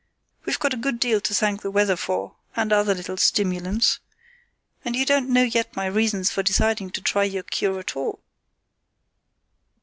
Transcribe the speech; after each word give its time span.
We've 0.45 0.57
got 0.57 0.73
a 0.73 0.77
good 0.77 0.99
deal 0.99 1.21
to 1.21 1.31
thank 1.31 1.61
the 1.61 1.69
weather 1.69 1.95
for, 1.95 2.33
and 2.55 2.73
other 2.73 2.95
little 2.95 3.17
stimulants. 3.17 3.99
And 4.83 4.95
you 4.95 5.05
don't 5.05 5.29
know 5.29 5.43
yet 5.43 5.75
my 5.75 5.85
reasons 5.85 6.31
for 6.31 6.41
deciding 6.41 6.89
to 6.93 7.01
try 7.03 7.25
your 7.25 7.43
cure 7.43 7.77
at 7.79 7.95
all." 7.95 8.19